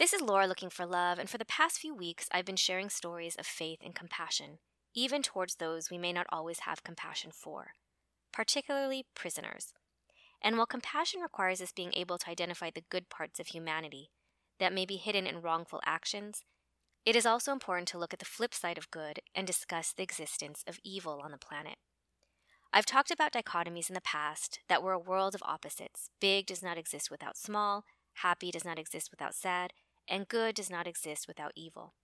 [0.00, 2.88] This is Laura looking for love, and for the past few weeks, I've been sharing
[2.88, 4.56] stories of faith and compassion,
[4.94, 7.72] even towards those we may not always have compassion for,
[8.32, 9.74] particularly prisoners.
[10.40, 14.08] And while compassion requires us being able to identify the good parts of humanity
[14.58, 16.44] that may be hidden in wrongful actions,
[17.04, 20.02] it is also important to look at the flip side of good and discuss the
[20.02, 21.76] existence of evil on the planet.
[22.72, 26.08] I've talked about dichotomies in the past that were a world of opposites.
[26.22, 29.74] Big does not exist without small, happy does not exist without sad,
[30.10, 31.94] and good does not exist without evil.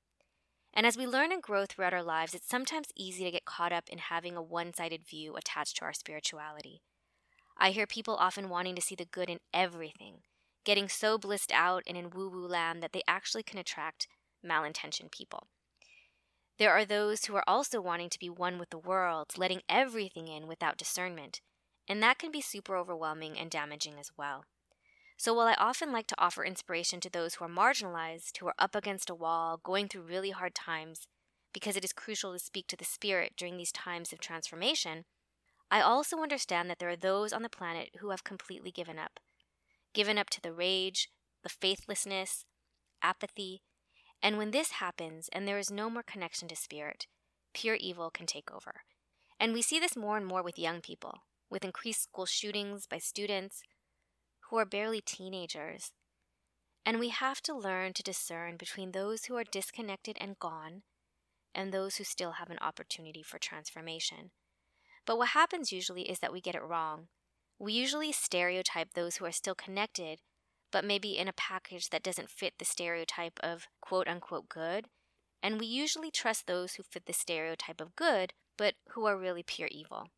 [0.73, 3.73] And as we learn and grow throughout our lives, it's sometimes easy to get caught
[3.73, 6.83] up in having a one sided view attached to our spirituality.
[7.59, 10.21] I hear people often wanting to see the good in everything,
[10.65, 14.07] getting so blissed out and in woo woo land that they actually can attract
[14.45, 15.49] malintentioned people.
[16.59, 20.29] There are those who are also wanting to be one with the world, letting everything
[20.29, 21.41] in without discernment,
[21.89, 24.45] and that can be super overwhelming and damaging as well.
[25.19, 28.55] So, while I often like to offer inspiration to those who are marginalized, who are
[28.59, 31.07] up against a wall, going through really hard times,
[31.55, 35.07] because it is crucial to speak to the spirit during these times of transformation,
[35.71, 39.19] I also understand that there are those on the planet who have completely given up.
[39.95, 41.09] Given up to the rage,
[41.43, 42.45] the faithlessness,
[43.03, 43.63] apathy,
[44.23, 47.07] and when this happens and there is no more connection to spirit,
[47.55, 48.83] pure evil can take over.
[49.41, 52.99] And we see this more and more with young people, with increased school shootings by
[52.99, 53.63] students,
[54.51, 55.93] who are barely teenagers.
[56.85, 60.83] And we have to learn to discern between those who are disconnected and gone
[61.55, 64.31] and those who still have an opportunity for transformation.
[65.07, 67.09] But what happens usually is that we get it wrong.
[67.59, 70.21] We usually stereotype those who are still connected,
[70.71, 74.87] but maybe in a package that doesn't fit the stereotype of quote unquote good.
[75.43, 79.43] And we usually trust those who fit the stereotype of good, but who are really
[79.43, 80.09] pure evil.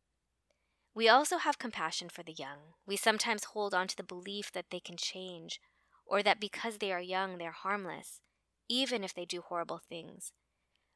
[0.99, 2.73] We also have compassion for the young.
[2.85, 5.61] We sometimes hold on to the belief that they can change,
[6.05, 8.19] or that because they are young, they're harmless,
[8.67, 10.33] even if they do horrible things.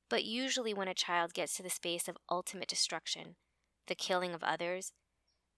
[0.09, 3.37] But usually, when a child gets to the space of ultimate destruction,
[3.87, 4.91] the killing of others,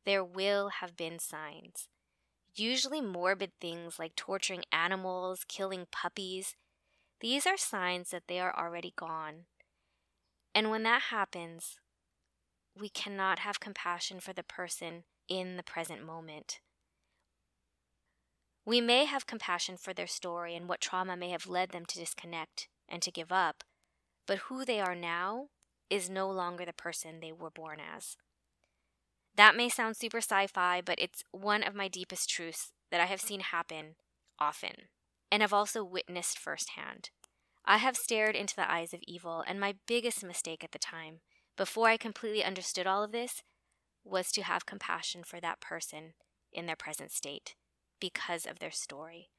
[0.05, 1.87] there will have been signs.
[2.53, 6.55] Usually, morbid things like torturing animals, killing puppies,
[7.19, 9.45] these are signs that they are already gone.
[10.53, 11.79] And when that happens,
[12.77, 16.59] we cannot have compassion for the person in the present moment.
[18.65, 21.99] We may have compassion for their story and what trauma may have led them to
[21.99, 23.63] disconnect and to give up,
[24.27, 25.47] but who they are now
[25.89, 28.17] is no longer the person they were born as.
[29.35, 33.05] That may sound super sci fi, but it's one of my deepest truths that I
[33.05, 33.95] have seen happen
[34.39, 34.89] often
[35.31, 37.09] and have also witnessed firsthand.
[37.65, 41.21] I have stared into the eyes of evil, and my biggest mistake at the time
[41.57, 43.43] before I completely understood all of this,
[44.03, 46.13] was to have compassion for that person
[46.51, 47.55] in their present state
[47.99, 49.29] because of their story.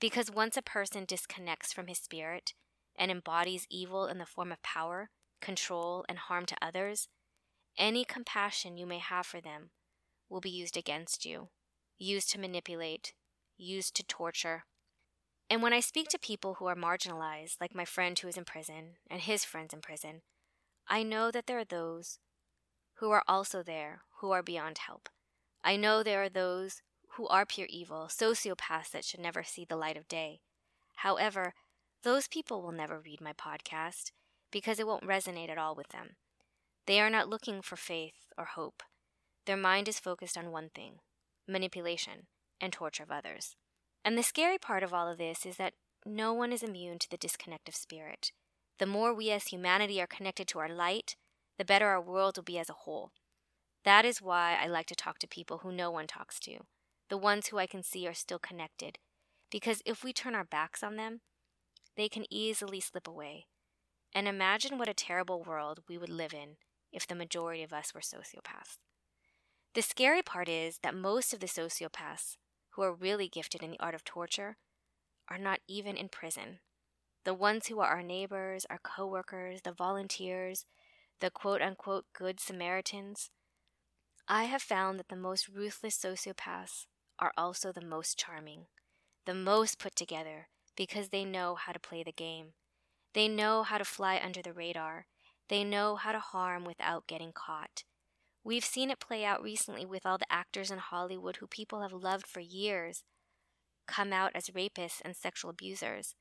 [0.00, 2.54] Because once a person disconnects from his spirit
[2.96, 7.08] and embodies evil in the form of power, control, and harm to others,
[7.78, 9.70] any compassion you may have for them
[10.28, 11.48] will be used against you,
[11.98, 13.14] used to manipulate,
[13.56, 14.64] used to torture.
[15.48, 18.44] And when I speak to people who are marginalized, like my friend who is in
[18.44, 20.22] prison and his friends in prison,
[20.88, 22.18] I know that there are those
[22.94, 25.08] who are also there who are beyond help.
[25.64, 26.82] I know there are those
[27.16, 30.40] who are pure evil, sociopaths that should never see the light of day.
[30.96, 31.54] However,
[32.02, 34.12] those people will never read my podcast
[34.50, 36.16] because it won't resonate at all with them.
[36.86, 38.82] They are not looking for faith or hope.
[39.46, 41.00] Their mind is focused on one thing
[41.48, 42.26] manipulation
[42.60, 43.56] and torture of others.
[44.04, 45.74] And the scary part of all of this is that
[46.06, 48.32] no one is immune to the disconnect of spirit.
[48.82, 51.14] The more we as humanity are connected to our light,
[51.56, 53.12] the better our world will be as a whole.
[53.84, 56.62] That is why I like to talk to people who no one talks to,
[57.08, 58.98] the ones who I can see are still connected.
[59.52, 61.20] Because if we turn our backs on them,
[61.96, 63.46] they can easily slip away.
[64.12, 66.56] And imagine what a terrible world we would live in
[66.92, 68.78] if the majority of us were sociopaths.
[69.74, 72.36] The scary part is that most of the sociopaths
[72.70, 74.56] who are really gifted in the art of torture
[75.28, 76.58] are not even in prison
[77.24, 80.64] the ones who are our neighbors, our coworkers, the volunteers,
[81.20, 83.30] the quote unquote good Samaritans.
[84.28, 86.86] I have found that the most ruthless sociopaths
[87.18, 88.66] are also the most charming,
[89.26, 92.54] the most put together, because they know how to play the game.
[93.14, 95.06] They know how to fly under the radar.
[95.48, 97.84] They know how to harm without getting caught.
[98.44, 101.92] We've seen it play out recently with all the actors in Hollywood who people have
[101.92, 103.04] loved for years
[103.86, 106.14] come out as rapists and sexual abusers.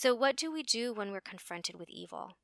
[0.00, 2.36] So, what do we do when we're confronted with evil?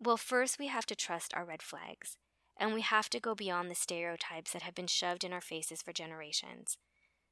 [0.00, 2.18] Well, first we have to trust our red flags,
[2.58, 5.82] and we have to go beyond the stereotypes that have been shoved in our faces
[5.82, 6.78] for generations.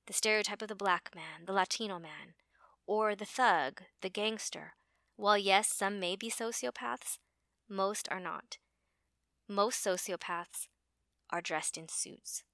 [0.07, 2.35] The stereotype of the black man, the Latino man,
[2.87, 4.75] or the thug, the gangster.
[5.17, 7.19] While yes, some may be sociopaths,
[7.69, 8.59] most are not.
[9.49, 10.69] Most sociopaths
[11.31, 12.45] are dressed in suits.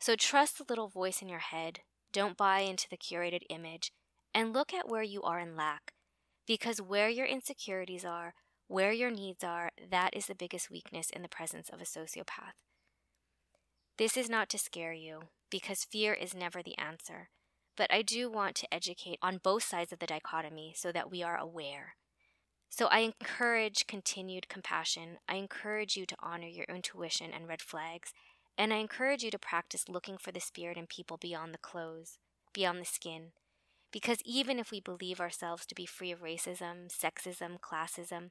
[0.00, 1.82] So trust the little voice in your head.
[2.12, 3.92] Don't buy into the curated image
[4.34, 5.92] and look at where you are in lack.
[6.46, 8.34] Because where your insecurities are,
[8.68, 12.54] where your needs are, that is the biggest weakness in the presence of a sociopath.
[13.96, 15.20] This is not to scare you,
[15.50, 17.28] because fear is never the answer.
[17.76, 21.22] But I do want to educate on both sides of the dichotomy so that we
[21.22, 21.94] are aware.
[22.70, 25.18] So I encourage continued compassion.
[25.28, 28.12] I encourage you to honor your intuition and red flags.
[28.58, 32.18] And I encourage you to practice looking for the spirit in people beyond the clothes,
[32.52, 33.32] beyond the skin.
[33.94, 38.30] Because even if we believe ourselves to be free of racism, sexism, classism,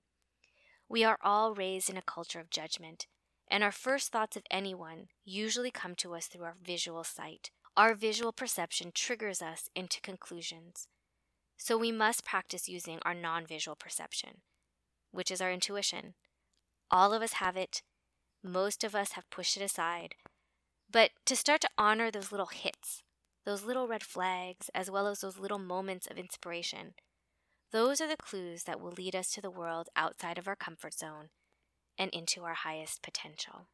[0.89, 3.07] we are all raised in a culture of judgment,
[3.47, 7.49] and our first thoughts of anyone usually come to us through our visual sight.
[7.77, 10.89] Our visual perception triggers us into conclusions.
[11.55, 14.41] So we must practice using our non visual perception,
[15.11, 16.15] which is our intuition.
[16.91, 17.83] All of us have it,
[18.43, 20.15] most of us have pushed it aside.
[20.91, 23.01] But to start to honor those little hits,
[23.45, 26.93] those little red flags, as well as those little moments of inspiration,
[27.71, 30.93] those are the clues that will lead us to the world outside of our comfort
[30.93, 31.29] zone
[31.97, 33.67] and into our highest potential.